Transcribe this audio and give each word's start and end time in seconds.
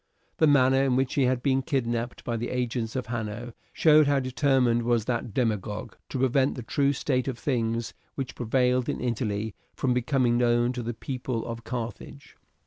The 0.37 0.47
manner 0.47 0.83
in 0.83 0.95
which 0.95 1.13
he 1.13 1.25
had 1.25 1.43
been 1.43 1.61
kidnapped 1.61 2.23
by 2.23 2.35
the 2.35 2.49
agents 2.49 2.95
of 2.95 3.05
Hanno, 3.05 3.53
showed 3.71 4.07
how 4.07 4.19
determined 4.19 4.81
was 4.81 5.05
that 5.05 5.31
demagogue 5.31 5.95
to 6.09 6.17
prevent 6.17 6.55
the 6.55 6.63
true 6.63 6.91
state 6.91 7.27
of 7.27 7.37
things 7.37 7.93
which 8.15 8.33
prevailed 8.33 8.89
in 8.89 8.99
Italy 8.99 9.53
from 9.75 9.93
becoming 9.93 10.39
known 10.39 10.73
to 10.73 10.81
the 10.81 10.95
people 10.95 11.45
of 11.45 11.63
Carthage. 11.63 12.35